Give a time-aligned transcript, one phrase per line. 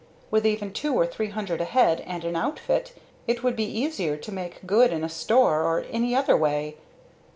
[0.31, 2.93] With even two or three hundred ahead and an outfit
[3.27, 6.77] it would be easier to make good in a store or any other way.